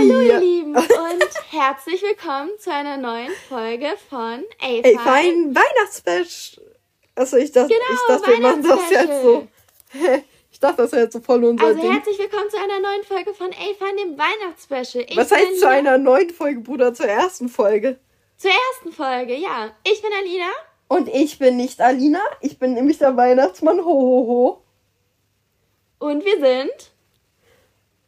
[0.00, 0.86] Hallo ihr Lieben und
[1.50, 4.98] herzlich willkommen zu einer neuen Folge von A-Fine.
[4.98, 6.64] Fein Weihnachtsspecial.
[7.14, 9.46] Also ich dachte, Genau, ich dachte, wir machen das jetzt so.
[10.52, 11.92] Ich dachte, das wäre jetzt so voll unser Also Ding.
[11.92, 15.04] herzlich willkommen zu einer neuen Folge von A-Fine, dem Weihnachtsspecial.
[15.06, 17.98] Ich Was heißt zu einer neuen Folge, Bruder, zur ersten Folge?
[18.38, 19.70] Zur ersten Folge, ja.
[19.84, 20.48] Ich bin Alina.
[20.88, 23.80] Und ich bin nicht Alina, ich bin nämlich der Weihnachtsmann.
[23.80, 26.06] Ho, ho, ho.
[26.06, 26.90] Und wir sind.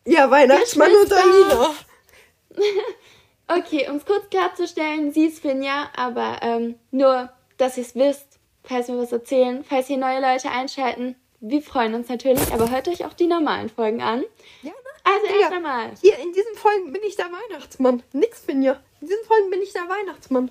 [0.05, 1.12] Ja, Weihnachtsmann und.
[1.12, 1.75] Alina.
[3.49, 7.29] Okay, um es kurz klarzustellen, sie ist Finja, aber ähm, nur,
[7.59, 11.17] dass ihr es wisst, falls wir was erzählen, falls hier neue Leute einschalten.
[11.40, 14.23] Wir freuen uns natürlich, aber hört euch auch die normalen Folgen an.
[14.62, 14.76] Ja, ne?
[15.04, 15.40] Also Digga.
[15.40, 15.90] erst einmal.
[16.00, 18.03] Hier in diesen Folgen bin ich der Weihnachtsmann.
[18.12, 18.81] Nix, Finja.
[19.00, 20.50] In diesen Folgen bin ich der Weihnachtsmann.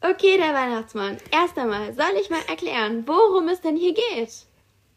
[0.00, 1.18] Okay, der Weihnachtsmann.
[1.32, 4.46] Erst einmal soll ich mal erklären, worum es denn hier geht.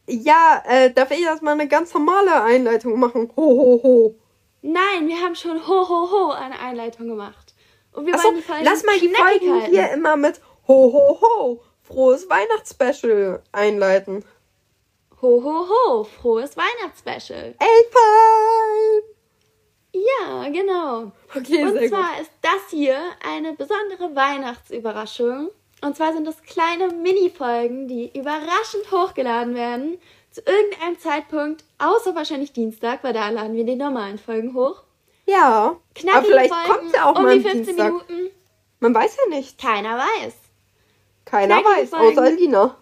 [0.07, 3.31] Ja, äh, darf ich erstmal eine ganz normale Einleitung machen?
[3.35, 4.15] Ho, ho, ho.
[4.61, 7.53] Nein, wir haben schon ho ho ho eine Einleitung gemacht.
[7.91, 9.71] Und wir Achso, wollen die Folgen lass mal die Folgen halten.
[9.71, 11.61] hier immer mit Ho, ho, ho.
[11.83, 14.25] Frohes Weihnachtsspecial einleiten.
[15.21, 17.55] Ho ho ho, frohes Weihnachtsspecial.
[17.59, 19.03] Elfein!
[19.93, 21.11] Ja, genau.
[21.35, 25.51] Okay, Und sehr zwar ist das hier eine besondere Weihnachtsüberraschung.
[25.81, 29.97] Und zwar sind es kleine Mini-Folgen, die überraschend hochgeladen werden.
[30.31, 34.83] Zu irgendeinem Zeitpunkt, außer wahrscheinlich Dienstag, weil da laden wir die normalen Folgen hoch.
[35.25, 37.85] Ja, Knackige aber vielleicht Folgen, kommt ja auch um mal die am 15 Dienstag.
[38.09, 38.35] Minuten.
[38.79, 39.57] Man weiß ja nicht.
[39.59, 40.33] Keiner weiß.
[41.25, 42.07] Keiner Knackige weiß, Folgen.
[42.19, 42.77] außer Alina.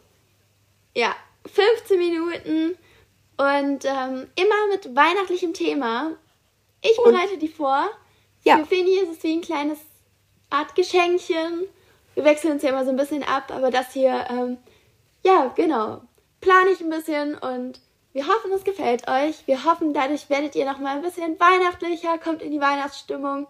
[0.95, 1.15] Ja,
[1.53, 2.77] 15 Minuten
[3.37, 6.11] und ähm, immer mit weihnachtlichem Thema.
[6.81, 7.89] Ich Und- bereite die vor.
[8.43, 8.57] Ja.
[8.57, 9.79] Für Fini ist es wie ein kleines
[10.49, 11.67] Art Geschenkchen.
[12.15, 14.57] Wir wechseln uns ja immer so ein bisschen ab, aber das hier, ähm,
[15.23, 16.01] ja, genau,
[16.41, 17.79] plane ich ein bisschen und
[18.13, 19.47] wir hoffen, es gefällt euch.
[19.47, 23.47] Wir hoffen, dadurch werdet ihr nochmal ein bisschen weihnachtlicher, kommt in die Weihnachtsstimmung.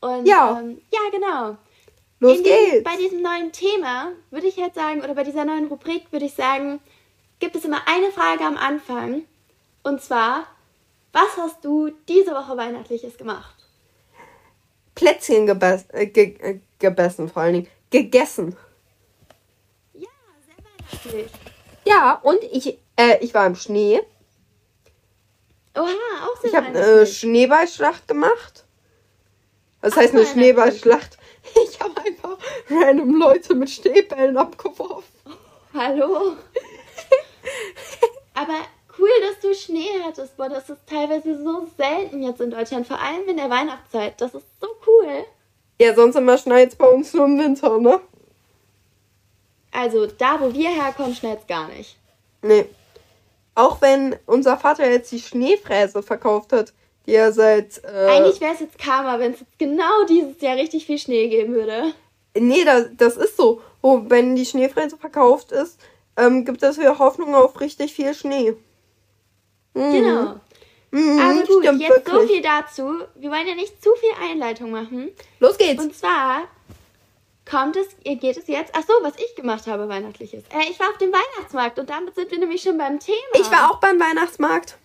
[0.00, 0.58] Und Ja.
[0.58, 1.56] ähm, ja, genau.
[2.18, 2.84] Los In diesem, geht's.
[2.84, 6.34] bei diesem neuen Thema würde ich jetzt sagen, oder bei dieser neuen Rubrik würde ich
[6.34, 6.80] sagen,
[7.38, 9.22] gibt es immer eine Frage am Anfang.
[9.84, 10.46] Und zwar,
[11.12, 13.54] was hast du diese Woche Weihnachtliches gemacht?
[14.94, 17.68] Plätzchen gebess äh, ge äh, gebessen, vor allen Dingen.
[17.90, 18.56] Gegessen.
[19.94, 20.08] Ja,
[20.46, 21.30] sehr weihnachtlich.
[21.84, 24.00] Ja, und ich, äh, ich war im Schnee.
[25.76, 27.18] Oha, auch sehr Ich habe eine weihnachtlich.
[27.18, 28.64] Schneeballschlacht gemacht.
[29.80, 30.26] Was Ach, heißt eine.
[30.26, 31.16] Schneeballschlacht?
[31.64, 32.36] Ich habe einfach
[32.68, 35.10] random Leute mit Schneebällen abgeworfen.
[35.72, 36.36] Hallo.
[38.34, 38.56] Aber
[38.98, 40.36] cool, dass du Schnee hattest.
[40.36, 44.20] Boah, das ist teilweise so selten jetzt in Deutschland, vor allem in der Weihnachtszeit.
[44.20, 45.24] Das ist so cool.
[45.80, 48.00] Ja, sonst immer schneit bei uns nur im Winter, ne?
[49.72, 51.96] Also, da wo wir herkommen, schneit gar nicht.
[52.42, 52.66] Nee.
[53.54, 56.74] Auch wenn unser Vater jetzt die Schneefräse verkauft hat,
[57.06, 57.82] die er seit.
[57.82, 61.28] Äh, Eigentlich wäre es jetzt Karma, wenn es jetzt genau dieses Jahr richtig viel Schnee
[61.28, 61.94] geben würde.
[62.38, 63.62] Nee, das, das ist so.
[63.80, 65.80] Oh, wenn die Schneefräse verkauft ist,
[66.18, 68.54] ähm, gibt es wieder Hoffnung auf richtig viel Schnee.
[69.72, 69.92] Mhm.
[69.92, 70.34] Genau.
[70.90, 72.30] Mhm, Aber gut, stimmt jetzt so wirklich.
[72.30, 73.04] viel dazu.
[73.14, 75.10] Wir wollen ja nicht zu viel Einleitung machen.
[75.38, 75.82] Los geht's.
[75.82, 76.48] Und zwar
[77.48, 78.72] kommt es, geht es jetzt.
[78.74, 80.44] Ach so, was ich gemacht habe, weihnachtliches.
[80.50, 83.16] Äh, ich war auf dem Weihnachtsmarkt und damit sind wir nämlich schon beim Thema.
[83.34, 84.76] ich war auch beim Weihnachtsmarkt.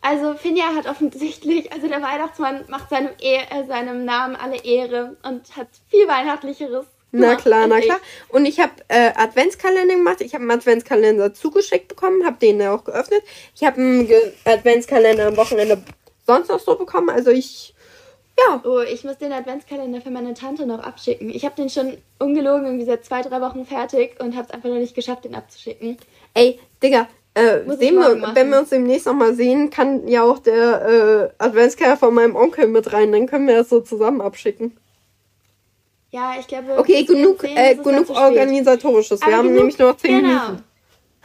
[0.00, 5.16] Also Finja hat offensichtlich, also der Weihnachtsmann macht seinem, e äh, seinem Namen alle Ehre
[5.22, 6.84] und hat viel weihnachtlicheres.
[7.20, 8.00] Na klar, na klar.
[8.28, 10.20] Und ich habe äh, Adventskalender gemacht.
[10.20, 13.22] Ich habe einen Adventskalender zugeschickt bekommen, habe den ja auch geöffnet.
[13.54, 15.82] Ich habe einen Ge Adventskalender am Wochenende
[16.26, 17.10] sonst noch so bekommen.
[17.10, 17.74] Also ich,
[18.38, 21.30] ja, Oh, ich muss den Adventskalender für meine Tante noch abschicken.
[21.30, 24.68] Ich habe den schon ungelogen irgendwie seit zwei, drei Wochen fertig und habe es einfach
[24.68, 25.96] noch nicht geschafft, den abzuschicken.
[26.34, 28.36] ey, Digga, äh, sehen wir, machen.
[28.36, 32.66] wenn wir uns demnächst nochmal sehen, kann ja auch der äh, Adventskalender von meinem Onkel
[32.68, 33.12] mit rein.
[33.12, 34.76] Dann können wir das so zusammen abschicken.
[36.14, 36.78] Ja, ich glaube.
[36.78, 39.20] Okay, genug, sehen, äh, genug organisatorisches.
[39.26, 40.28] Wir haben genug- nämlich nur noch 10 genau.
[40.28, 40.64] Minuten.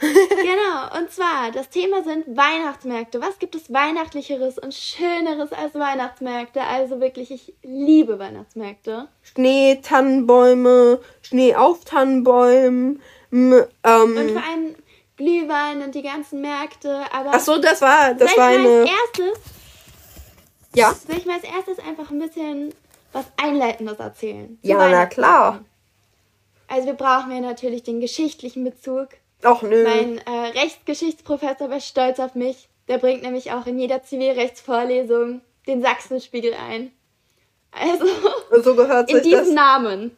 [0.00, 3.20] genau, und zwar, das Thema sind Weihnachtsmärkte.
[3.20, 6.62] Was gibt es Weihnachtlicheres und Schöneres als Weihnachtsmärkte?
[6.62, 9.06] Also wirklich, ich liebe Weihnachtsmärkte.
[9.22, 13.00] Schnee, Tannenbäume, Schnee auf Tannenbäumen.
[13.30, 14.74] m, Und Ähm, vor allem
[15.16, 17.02] Glühwein und die ganzen Märkte.
[17.12, 18.80] Aber ach so, das war, das soll war ich mal eine.
[18.80, 19.40] als erstes,
[20.74, 22.74] Ja, soll ich mal als erstes einfach ein bisschen
[23.12, 24.58] was Einleitendes erzählen?
[24.62, 25.64] ja, na klar.
[26.68, 29.08] Also wir brauchen ja natürlich den geschichtlichen Bezug.
[29.42, 29.82] Ach nö.
[29.84, 32.68] Mein äh, Rechtsgeschichtsprofessor war stolz auf mich.
[32.88, 36.92] Der bringt nämlich auch in jeder Zivilrechtsvorlesung den Sachsenspiegel ein.
[37.72, 38.04] Also
[38.62, 39.50] so gehört in diesem das.
[39.54, 40.16] Namen.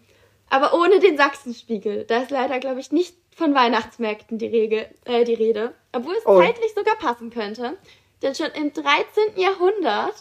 [0.51, 2.05] Aber ohne den Sachsenspiegel.
[2.05, 5.73] Da ist leider, glaube ich, nicht von Weihnachtsmärkten die, Regel, äh, die Rede.
[5.93, 6.39] Obwohl es Oh.
[6.39, 7.79] zeitlich sogar passen könnte.
[8.21, 9.37] Denn schon im 13.
[9.37, 10.15] Jahrhundert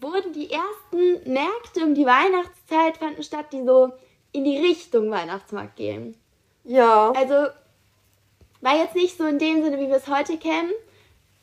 [0.00, 3.92] wurden die ersten Märkte um die Weihnachtszeit fanden statt, die so
[4.32, 6.16] in die Richtung Weihnachtsmarkt gehen.
[6.64, 7.12] Ja.
[7.12, 7.48] Also
[8.60, 10.70] war jetzt nicht so in dem Sinne, wie wir es heute kennen,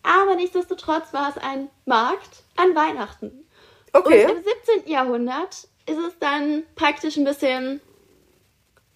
[0.03, 3.45] aber nichtsdestotrotz war es ein Markt an Weihnachten.
[3.93, 4.25] Okay.
[4.25, 4.43] Und im
[4.77, 4.91] 17.
[4.91, 7.81] Jahrhundert ist es dann praktisch ein bisschen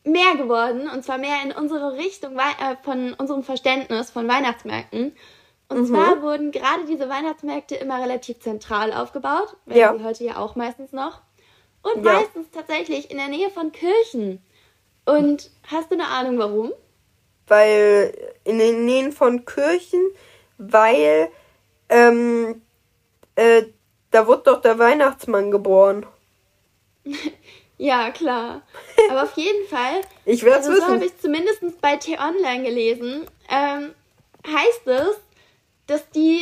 [0.03, 5.15] mehr geworden und zwar mehr in unsere Richtung äh, von unserem Verständnis von Weihnachtsmärkten.
[5.69, 5.85] Und Mhm.
[5.87, 9.95] zwar wurden gerade diese Weihnachtsmärkte immer relativ zentral aufgebaut, wenn Ja.
[9.97, 11.21] sie heute ja auch meistens noch.
[11.81, 12.13] Und Ja.
[12.13, 14.41] meistens tatsächlich in der Nähe von Kirchen.
[15.05, 16.71] Und hast du eine Ahnung warum?
[17.47, 18.13] Weil
[18.45, 20.01] in den Nähen von Kirchen,
[20.57, 21.29] weil
[21.89, 22.61] ähm,
[23.35, 23.63] äh,
[24.11, 26.05] da wurde doch der Weihnachtsmann geboren.
[27.79, 28.61] Ja, klar.
[29.09, 31.03] Aber auf jeden Fall Ich werde Also so habe wissen.
[31.07, 33.93] ich zumindest bei T-Online gelesen, ähm,
[34.47, 35.17] heißt es,
[35.87, 36.41] dass die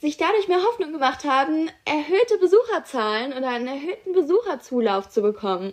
[0.00, 5.72] sich dadurch mehr Hoffnung gemacht haben, erhöhte Besucherzahlen oder einen erhöhten Besucherzulauf zu bekommen.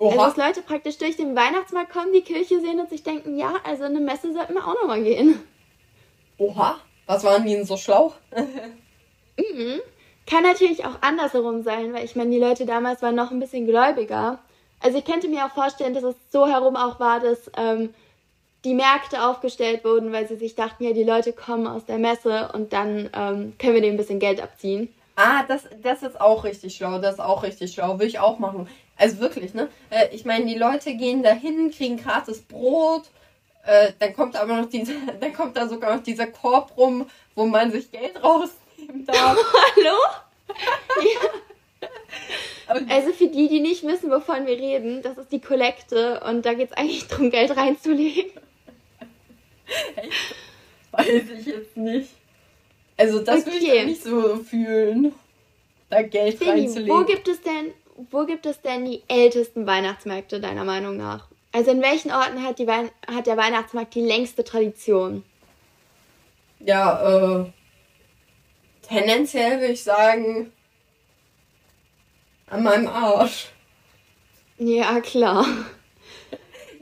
[0.00, 3.54] Also dass Leute praktisch durch den Weihnachtsmarkt kommen, die Kirche sehen und sich denken, ja,
[3.64, 5.40] also eine Messe sollten wir auch nochmal gehen.
[6.38, 6.80] Oha.
[7.06, 8.14] Was waren die denn so schlau?
[9.54, 9.80] Mhm.
[10.26, 13.66] Kann natürlich auch andersherum sein, weil ich meine, die Leute damals waren noch ein bisschen
[13.66, 14.38] gläubiger.
[14.78, 17.94] Also ich könnte mir auch vorstellen, dass es so herum auch war, dass ähm,
[18.64, 22.50] die Märkte aufgestellt wurden, weil sie sich dachten, ja, die Leute kommen aus der Messe
[22.52, 24.92] und dann ähm, können wir denen ein bisschen Geld abziehen.
[25.16, 26.98] Ah, das, das ist auch richtig schlau.
[26.98, 27.98] Das ist auch richtig schlau.
[27.98, 28.68] Will ich auch machen.
[28.96, 29.68] Also wirklich, ne?
[29.90, 33.04] Äh, ich meine, die Leute gehen dahin, kriegen gratis Brot.
[33.66, 37.46] Äh, dann kommt aber noch diese, dann kommt da sogar noch dieser Korb rum, wo
[37.46, 39.36] man sich Geld rausnehmen darf.
[39.76, 39.96] Hallo?
[42.74, 46.46] Und Also für die, die nicht wissen, wovon wir reden, das ist die Kollekte und
[46.46, 48.30] da geht es eigentlich darum, Geld reinzulegen.
[50.92, 51.06] Weiß
[51.38, 52.10] ich jetzt nicht.
[52.96, 53.86] Also das würde ich Okay.
[53.86, 55.12] nicht so fühlen.
[55.88, 56.94] Da Geld Fini, reinzulegen.
[56.96, 57.72] wo gibt es denn,
[58.10, 61.26] wo gibt es denn die ältesten Weihnachtsmärkte deiner Meinung nach?
[61.52, 65.24] Also in welchen Orten hat, die Wein hat der Weihnachtsmarkt die längste Tradition?
[66.60, 67.46] Ja, äh,
[68.82, 70.52] tendenziell würde ich sagen,
[72.46, 73.48] an meinem Arsch.
[74.58, 75.46] Ja, klar.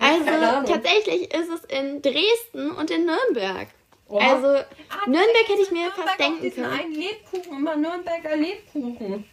[0.00, 3.69] Also tatsächlich ist es in Dresden und in Nürnberg.
[4.09, 4.35] Oha.
[4.35, 6.73] Also Ah, Nürnberg hätte ich mir Nürnberg fast denken können.
[6.73, 9.25] einen Lebkuchen, immer Nürnberger Lebkuchen.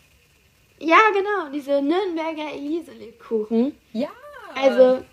[0.79, 3.77] Ja, genau, diese Nürnberger Elise-Lebkuchen.
[3.93, 4.09] Ja.
[4.55, 5.03] Also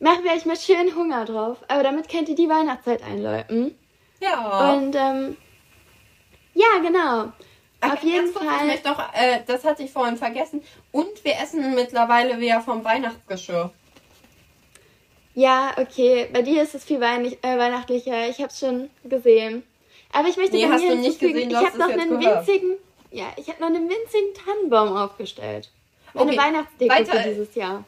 [0.00, 1.58] machen wir euch mal schön Hunger drauf.
[1.68, 3.78] Aber damit könnt ihr die Weihnachtszeit einläuten.
[4.20, 4.72] ja.
[4.74, 5.36] Und ähm,
[6.54, 7.32] ja, genau.
[7.80, 8.66] Ach, auf jeden Ich Fall.
[8.66, 10.62] möchte noch, äh, das hatte ich vorhin vergessen.
[10.92, 13.70] Und wir essen mittlerweile wieder vom Weihnachtsgeschirr.
[15.36, 16.28] Ja, okay.
[16.32, 18.26] Bei dir ist es viel weinig, äh, weihnachtlicher.
[18.28, 19.62] Ich habe es schon gesehen.
[20.12, 22.46] Aber ich möchte Nee, hast du nicht gesehen, du ich habe noch einen gehört.
[22.48, 22.76] winzigen,
[23.10, 25.70] ja, ich habe noch einen winzigen Tannenbaum aufgestellt.
[26.14, 27.12] Meine Okay, Weihnachtsdeko weiter.
[27.20, 27.84] für dieses Jahr.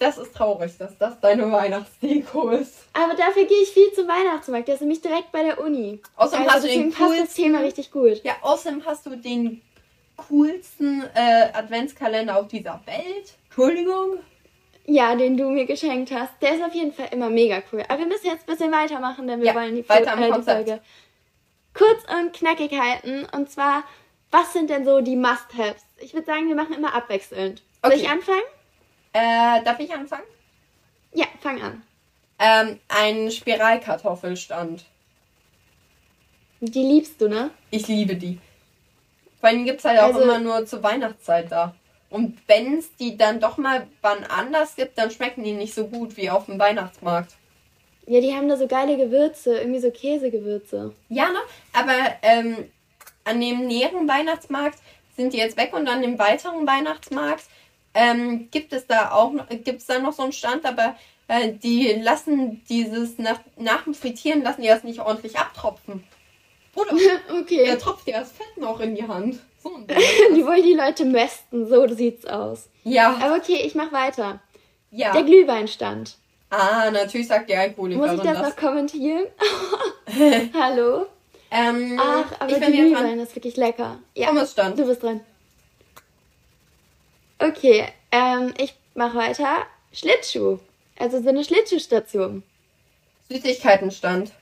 [0.00, 2.74] Das ist traurig, dass das deine Weihnachtsdeko ist.
[2.94, 4.66] Aber dafür gehe ich viel zum Weihnachtsmarkt.
[4.66, 6.00] Der ist nämlich direkt bei der Uni.
[6.16, 8.24] Außerdem also hast du den passt das coolsten, Thema richtig gut.
[8.24, 9.62] Ja, außerdem hast du den
[10.28, 13.34] coolsten äh, Adventskalender auf dieser Welt.
[13.46, 14.18] Entschuldigung.
[14.90, 16.32] Ja, den du mir geschenkt hast.
[16.40, 17.84] Der ist auf jeden Fall immer mega cool.
[17.88, 20.42] Aber wir müssen jetzt ein bisschen weitermachen, denn wir Ja, wollen die, weiter äh, die.
[20.42, 20.80] Folge
[21.74, 23.26] kurz und knackig halten.
[23.32, 23.84] Und zwar,
[24.30, 25.84] was sind denn so die Must-Haves?
[25.98, 27.62] Ich würde sagen, wir machen immer abwechselnd.
[27.82, 28.00] Soll Okay.
[28.02, 28.40] ich anfangen?
[29.12, 30.24] Äh, darf ich anfangen?
[31.12, 31.82] Ja, fang an.
[32.38, 34.86] Ähm, ein Spiralkartoffelstand.
[36.60, 37.50] Die liebst du, ne?
[37.70, 38.38] Ich liebe die.
[39.40, 41.74] Vor allem gibt es halt auch Also- immer nur zur Weihnachtszeit da.
[42.10, 45.86] Und wenn es die dann doch mal wann anders gibt, dann schmecken die nicht so
[45.88, 47.36] gut wie auf dem Weihnachtsmarkt.
[48.06, 50.94] Ja, die haben da so geile Gewürze, irgendwie so Käsegewürze.
[51.10, 51.38] Ja, ne?
[51.74, 52.70] Aber ähm,
[53.24, 54.78] an dem näheren Weihnachtsmarkt
[55.16, 57.44] sind die jetzt weg und an dem weiteren Weihnachtsmarkt
[57.92, 60.96] ähm, gibt es da auch noch, gibt's da noch so einen Stand, aber
[61.26, 66.04] äh, die lassen dieses nach, nach dem Frittieren lassen die das nicht ordentlich abtropfen.
[66.72, 66.92] Bruder,
[67.40, 67.66] okay.
[67.66, 69.40] der tropft dir das Fett noch in die Hand.
[70.36, 72.68] Die wollen die Leute mästen, so sieht's aus.
[72.84, 74.40] Ja, Aber okay, ich mach weiter.
[74.90, 75.20] Der ja.
[75.20, 76.16] Glühweinstand.
[76.50, 78.48] Ah, natürlich sagt die Alkoholikerin Muss ich das das.
[78.48, 79.26] noch kommentieren?
[80.54, 81.06] Hallo?
[81.50, 82.70] Ähm, Ach, aber ich der.
[82.70, 83.98] Glühwein ist wirklich lecker.
[84.14, 84.78] Ja, Pommesstand.
[84.78, 85.20] du bist dran.
[87.38, 89.66] Okay, ähm, ich mach weiter.
[89.92, 90.58] Schlittschuh.
[90.98, 92.42] Also so eine Schlittschuhstation.
[93.30, 94.32] Süßigkeitenstand.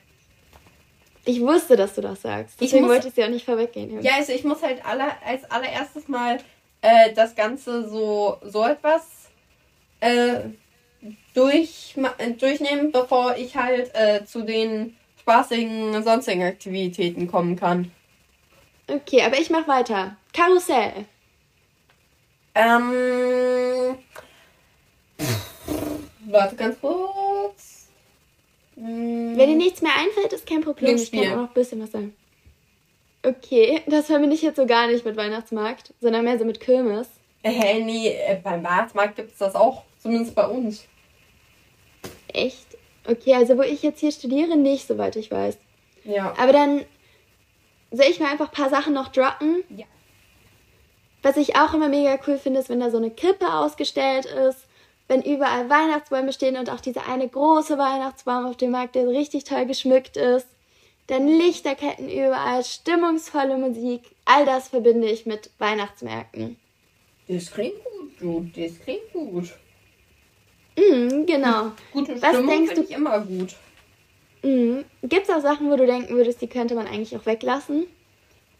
[1.28, 2.54] Ich wusste, dass du das sagst.
[2.54, 4.00] Ich Deswegen muss- wollte ich sie auch nicht vorwegnehmen.
[4.02, 6.38] Ja, also ich muss halt aller, als allererstes mal
[6.82, 9.28] äh, das Ganze so, so etwas
[10.00, 10.40] äh,
[11.34, 17.90] durch, äh, durchnehmen, bevor ich halt äh, zu den spaßigen sonstigen Aktivitäten kommen kann.
[18.88, 20.16] Okay, aber ich mach weiter.
[20.32, 21.06] Karussell.
[22.54, 23.98] Ähm.
[26.28, 27.75] Warte ganz kurz.
[28.76, 30.96] Hm, Wenn dir nichts mehr einfällt, ist kein Problem.
[30.96, 32.14] Ich kann auch noch ein bisschen was sagen.
[33.22, 37.08] Okay, das verbinde ich jetzt so gar nicht mit Weihnachtsmarkt, sondern mehr so mit Kirmes.
[37.42, 39.82] Hä, nee, äh, beim Weihnachtsmarkt gibt es das auch.
[39.98, 40.86] Zumindest bei uns.
[42.28, 42.66] Echt?
[43.08, 45.58] Okay, also wo ich jetzt hier studiere, nicht, soweit ich weiß.
[46.04, 46.34] Ja.
[46.38, 46.84] Aber dann
[47.90, 49.64] soll ich mal einfach ein paar Sachen noch droppen.
[49.70, 49.86] Ja.
[51.22, 54.65] Was ich auch immer mega cool finde, ist, wenn da so eine Krippe ausgestellt ist,
[55.08, 59.44] wenn überall Weihnachtsbäume stehen und auch dieser eine große Weihnachtsbaum auf dem Markt, der richtig
[59.44, 60.46] toll geschmückt ist.
[61.06, 64.02] Dann Lichterketten überall, stimmungsvolle Musik.
[64.24, 66.56] All das verbinde ich mit Weihnachtsmärkten.
[67.28, 68.50] Das klingt gut, du.
[68.56, 69.50] Das klingt gut.
[70.76, 71.72] Mhm, genau.
[71.92, 73.54] Gute Was Stimmung denkst finde du- ich immer gut.
[74.42, 74.84] Mhm.
[75.02, 77.86] Gibt es auch Sachen, wo du denken würdest, die könnte man eigentlich auch weglassen?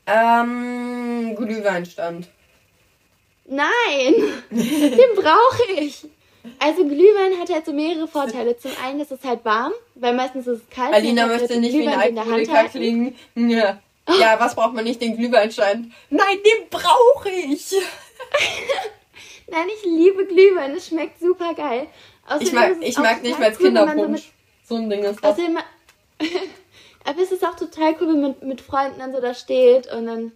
[0.07, 2.29] Ähm, Glühweinstand.
[3.49, 4.15] Nein,
[4.51, 6.07] den brauche ich.
[6.59, 8.57] Also Glühwein hat halt so mehrere Vorteile.
[8.57, 10.95] Zum einen ist es halt warm, weil meistens ist es kalt.
[10.95, 13.15] Alina möchte halt nicht wie ein Glühwein in der Hand Alkoholiker klingen.
[13.35, 13.81] Ja.
[14.19, 15.01] ja, was braucht man nicht?
[15.01, 15.93] Den Glühweinstand.
[16.11, 17.73] Nein, den brauche ich.
[19.49, 20.75] Nein, ich liebe Glühwein.
[20.75, 21.87] Es schmeckt super geil.
[22.41, 24.33] Ich mag, ich mag nicht mehr als Kinderpunsch.
[24.69, 25.33] So ein Ding ist das.
[25.33, 25.59] Außerdem,
[27.05, 30.07] aber es ist auch total cool, wenn man mit Freunden dann so da steht und
[30.07, 30.33] dann ein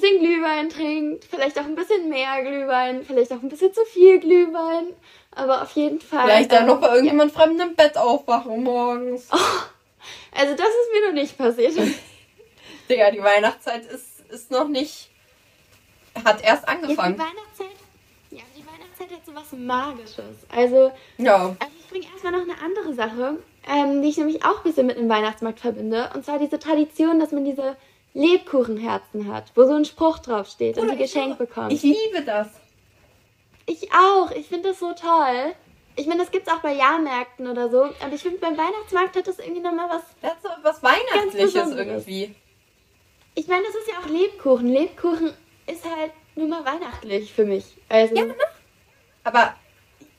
[0.00, 4.18] bisschen Glühwein trinkt, vielleicht auch ein bisschen mehr Glühwein, vielleicht auch ein bisschen zu viel
[4.20, 4.86] Glühwein,
[5.30, 6.24] aber auf jeden Fall.
[6.26, 9.28] Vielleicht dann ähm, noch bei irgendjemand Fremden im Bett aufwachen morgens.
[10.36, 11.74] Also das ist mir noch nicht passiert.
[12.90, 15.10] Digga, die Weihnachtszeit ist, ist noch nicht.
[16.24, 17.18] Hat erst Ja, die angefangen.
[17.18, 17.66] Weihnachtszeit,
[18.30, 20.36] ja, die Weihnachtszeit hat so was Magisches.
[20.54, 21.56] Also, Ja.
[21.58, 24.86] also ich bringe erstmal noch eine andere Sache, ähm, die ich nämlich auch ein bisschen
[24.86, 26.10] mit dem Weihnachtsmarkt verbinde.
[26.14, 27.76] Und zwar diese Tradition, dass man diese
[28.14, 31.38] Lebkuchenherzen hat, wo so ein Spruch draufsteht und Oder die ich geschenkt auch.
[31.38, 31.72] bekommt.
[31.72, 32.48] Ich liebe das.
[33.66, 34.30] Ich auch.
[34.30, 35.54] Ich finde das so toll.
[35.96, 37.82] Ich meine, das gibt's auch bei Jahrmärkten oder so.
[37.84, 40.02] Aber ich finde, beim Weihnachtsmarkt hat das irgendwie nochmal was.
[40.22, 42.34] Das ist was Weihnachtliches irgendwie.
[43.34, 44.68] Ich meine, das ist ja auch Lebkuchen.
[44.68, 45.32] Lebkuchen
[45.66, 47.76] ist halt nur mal weihnachtlich für mich.
[47.88, 48.34] Also, Ja, ne?
[49.24, 49.54] Aber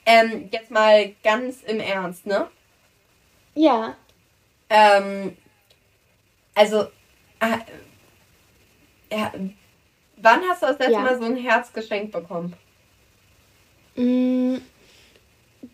[0.06, 2.50] ähm, jetzt mal ganz im Ernst, ne?
[3.54, 3.96] ja.
[4.70, 5.38] Ähm,
[6.56, 6.82] also,
[7.40, 7.58] äh,
[9.12, 9.32] ja,
[10.18, 11.00] wann hast du das letzte Ja.
[11.02, 12.54] Mal so ein Herz geschenkt bekommen?
[13.96, 14.58] Mm,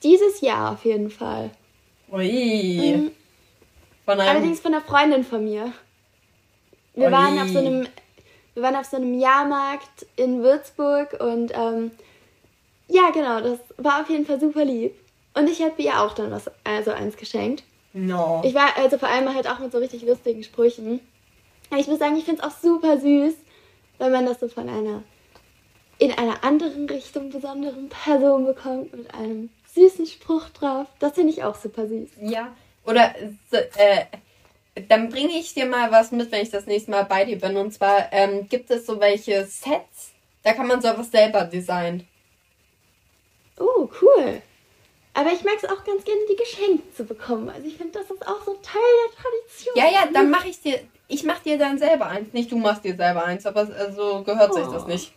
[0.03, 1.51] dieses Jahr auf jeden Fall.
[2.11, 2.97] Ui.
[2.97, 3.11] Mm,
[4.05, 4.19] Von.
[4.19, 5.73] Allerdings von einer Freundin von mir.
[6.93, 7.11] Wir Ui.
[7.11, 7.87] waren auf so einem,
[8.53, 11.91] wir waren auf so einem Jahrmarkt in Würzburg und ähm,
[12.87, 14.93] ja, genau, das war auf jeden Fall super lieb.
[15.33, 17.63] Und ich habe ihr auch dann was, also eins geschenkt.
[17.93, 18.41] No.
[18.43, 20.99] Ich war also vor allem halt auch mit so richtig lustigen Sprüchen.
[21.71, 23.33] Aber ich muss sagen, ich finde es auch super süß,
[23.97, 25.03] wenn man das so von einer
[25.97, 30.87] in einer anderen Richtung besonderen Person bekommt mit einem süßen Spruch drauf.
[30.99, 32.09] Das finde ich auch super süß.
[32.19, 32.55] Ja.
[32.85, 33.13] Oder
[33.51, 34.05] so, äh,
[34.89, 37.55] dann bringe ich dir mal was mit, wenn ich das nächste Mal bei dir bin.
[37.55, 40.11] Und zwar ähm, gibt es so welche Sets,
[40.43, 42.07] da kann man sowas selber designen.
[43.59, 44.41] Oh, cool.
[45.13, 47.49] Aber ich mag es auch ganz gerne, die geschenkt zu bekommen.
[47.49, 49.75] Also ich finde, das ist auch so Teil der Tradition.
[49.75, 50.79] Ja, ja, dann mache ich dir.
[51.13, 52.31] Ich mache dir dann selber eins.
[52.31, 54.87] Nicht du machst dir selber eins, aber äh, so gehört sich das Oh.
[54.87, 55.11] nicht.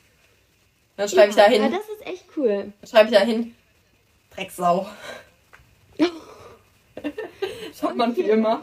[0.96, 1.72] Dann schreibe ich da Ja, hin.
[1.72, 2.72] das ist echt cool.
[2.88, 3.54] Schreibe ich da hin.
[4.34, 4.86] Drecksau.
[7.80, 8.62] Schaut man wie immer.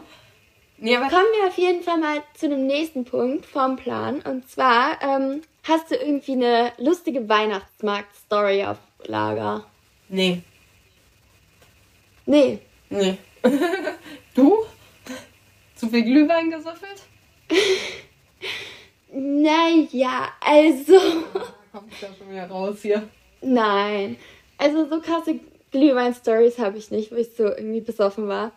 [0.78, 4.20] Nee, aber Kommen wir auf jeden Fall mal zu dem nächsten Punkt vom Plan.
[4.22, 9.64] Und zwar ähm, hast du irgendwie eine lustige Weihnachtsmarkt-Story auf Lager.
[10.08, 10.42] nee,
[12.26, 12.58] Nee.
[12.90, 13.16] nee.
[14.34, 14.58] du?
[15.76, 17.02] Zu viel Glühwein gesüffelt?
[19.14, 20.94] Naja, also.
[21.72, 23.08] Kommt ja schon wieder raus hier.
[23.42, 24.16] Nein.
[24.58, 25.38] Also so krasse
[25.70, 28.52] Glühwein-Stories habe ich nicht, wo ich so irgendwie besoffen war.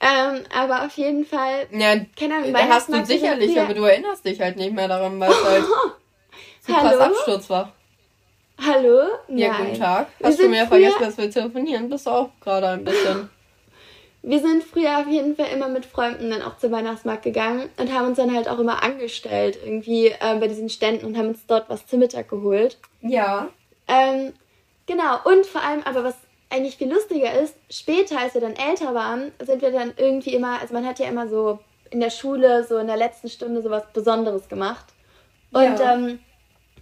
[0.00, 1.66] Ähm, aber auf jeden Fall.
[1.72, 5.18] Ja, Keine Ahnung, da hast du sicherlich, aber du erinnerst dich halt nicht mehr daran,
[5.18, 5.64] weil es halt
[6.60, 7.02] so krass Hallo?
[7.02, 7.72] Absturz war.
[8.64, 9.00] Hallo?
[9.28, 9.66] Ja, Nein.
[9.66, 10.08] guten Tag.
[10.22, 11.88] Hast du mir früher- vergessen, dass wir telefonieren?
[11.88, 13.30] Bist du auch gerade ein bisschen.
[14.22, 17.92] Wir sind früher auf jeden Fall immer mit Freunden dann auch zum Weihnachtsmarkt gegangen und
[17.92, 21.46] haben uns dann halt auch immer angestellt irgendwie ähm, bei diesen Ständen und haben uns
[21.46, 22.78] dort was zum Mittag geholt.
[23.00, 23.48] Ja.
[23.86, 24.32] Ähm,
[24.86, 26.16] genau, und vor allem aber was
[26.50, 30.60] eigentlich viel lustiger ist, später, als wir dann älter waren, sind wir dann irgendwie immer,
[30.60, 31.58] also man hat ja immer so
[31.90, 34.86] in der Schule, so in der letzten Stunde so was Besonderes gemacht.
[35.52, 35.94] Und Ja.
[35.94, 36.18] ähm,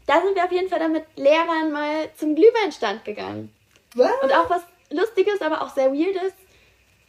[0.07, 3.53] da sind wir auf jeden Fall dann mit Lehrern mal zum Glühweinstand gegangen.
[4.23, 6.33] Und auch was Lustiges, aber auch sehr Weirdes,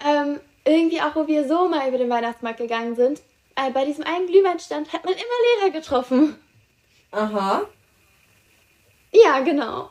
[0.05, 3.21] ähm, irgendwie auch, wo wir so mal über den Weihnachtsmarkt gegangen sind,
[3.55, 5.23] äh, bei diesem einen Glühweinstand hat man immer
[5.61, 6.35] Lehrer getroffen.
[7.11, 7.63] Aha.
[9.11, 9.89] Ja, genau.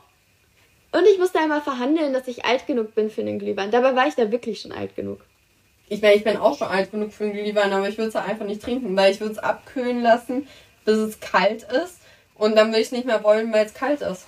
[0.92, 3.70] Und ich musste einmal verhandeln, dass ich alt genug bin für den Glühwein.
[3.70, 5.20] Dabei war ich da wirklich schon alt genug.
[5.88, 8.16] Ich meine, ich bin auch schon alt genug für den Glühwein, aber ich würde es
[8.16, 10.48] einfach nicht trinken, weil ich würde es abkühlen lassen,
[10.84, 12.00] bis es kalt ist.
[12.34, 14.26] Und dann will ich es nicht mehr wollen, weil es kalt ist.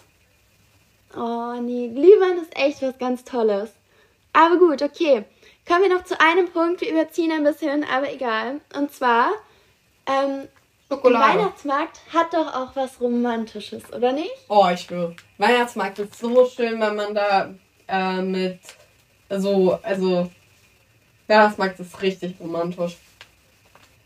[1.16, 3.70] Oh nee, Glühwein ist echt was ganz Tolles.
[4.32, 5.24] Aber gut, okay.
[5.68, 6.80] Kommen wir noch zu einem Punkt.
[6.80, 8.60] Wir überziehen ein bisschen, aber egal.
[8.74, 9.32] Und zwar,
[10.06, 10.48] ähm,
[10.90, 11.34] Schokolade.
[11.34, 14.30] Der Weihnachtsmarkt hat doch auch was Romantisches, oder nicht?
[14.48, 15.14] Oh, ich schwöre.
[15.36, 17.52] Weihnachtsmarkt ist so schön, wenn man da
[17.86, 18.58] äh, mit
[19.28, 20.30] so, also
[21.26, 22.96] Weihnachtsmarkt ist richtig romantisch.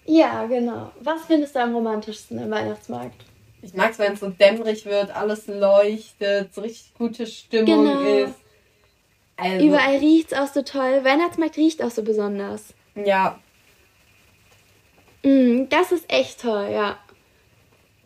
[0.04, 0.90] Ja, genau.
[1.00, 3.25] Was findest du am romantischsten im Weihnachtsmarkt?
[3.62, 8.00] Ich mag es, wenn es so dämmerig wird, alles leuchtet, so richtig gute Stimmung Genau.
[8.25, 8.35] ist.
[9.36, 11.04] Also, Überall riecht's auch so toll.
[11.04, 12.74] Weihnachtsmarkt riecht auch so besonders.
[12.94, 13.38] ja,
[15.24, 16.98] Mm, das ist echt toll, ja.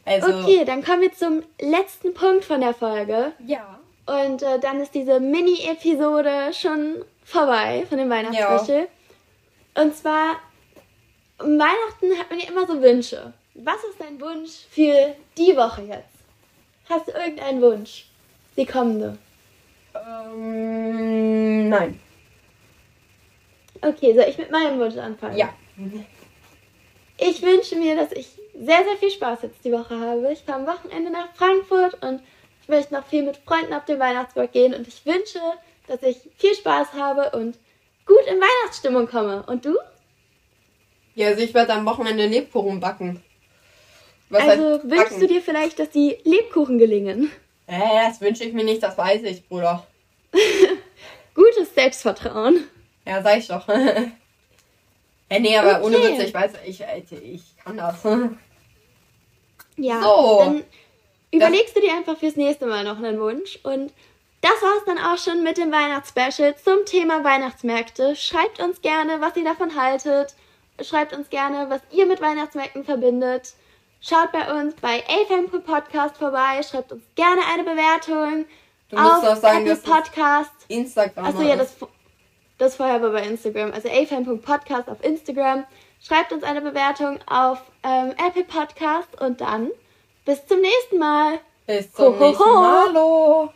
[0.04, 0.38] also.
[0.38, 3.32] Okay, dann kommen wir zum letzten Punkt von der Folge.
[3.46, 3.80] Ja.
[4.06, 8.88] Und äh, dann ist diese Mini-Episode schon vorbei von dem Weihnachtsspecial.
[9.74, 10.36] Und zwar,
[11.38, 13.32] um Weihnachten hat man ja immer so Wünsche.
[13.54, 16.12] Was ist dein Wunsch für die Woche jetzt?
[16.88, 18.06] Hast du irgendeinen Wunsch?
[18.56, 19.18] Die kommende.
[20.06, 22.00] Ähm, nein.
[23.82, 25.36] Okay, soll ich mit meinem Wunsch anfangen?
[25.36, 25.52] Ja.
[27.18, 30.32] Ich wünsche mir, dass ich sehr, sehr viel Spaß jetzt die Woche habe.
[30.32, 32.20] Ich fahre am Wochenende nach Frankfurt und
[32.62, 35.40] ich möchte noch viel mit Freunden auf den Weihnachtsmarkt gehen und ich wünsche,
[35.86, 37.56] dass ich viel Spaß habe und
[38.06, 39.44] gut in Weihnachtsstimmung komme.
[39.46, 39.76] Und du?
[41.14, 43.22] Ja, also ich werde am Wochenende Lebkuchen backen.
[44.28, 45.20] Was also wünschst backen?
[45.20, 47.30] du dir vielleicht, dass die Lebkuchen gelingen?
[47.66, 49.86] Äh, das wünsche ich mir nicht, das weiß ich, Bruder.
[51.34, 52.64] Gutes Selbstvertrauen.
[53.06, 53.68] Ja, sag ich doch.
[55.28, 56.12] äh, nee, aber ohne Okay.
[56.18, 58.02] Witz, ich weiß, ich, ich, kann das.
[59.76, 60.38] Ja, So.
[60.40, 60.64] dann
[61.32, 63.58] überlegst du dir einfach fürs nächste Mal noch einen Wunsch.
[63.62, 63.92] Und
[64.40, 68.16] das war's dann auch schon mit dem Weihnachtsspecial zum Thema Weihnachtsmärkte.
[68.16, 70.34] Schreibt uns gerne, was ihr davon haltet.
[70.82, 73.54] Schreibt uns gerne, was ihr mit Weihnachtsmärkten verbindet.
[74.08, 76.62] Schaut bei uns bei afm.podcast vorbei.
[76.62, 78.44] Schreibt uns gerne eine Bewertung
[78.88, 80.50] Du musst auf doch sagen, Apple Podcast.
[80.68, 81.76] Instagram Achso, ja, das,
[82.58, 83.72] das vorher war bei Instagram.
[83.72, 85.64] Also afm.podcast auf Instagram.
[86.00, 89.70] Schreibt uns eine Bewertung auf ähm, Apple Podcast und dann
[90.24, 91.40] bis zum nächsten Mal.
[91.66, 92.44] Bis zum Ho, ho, nächsten.
[92.44, 92.84] Mal.
[92.86, 93.52] Hallo.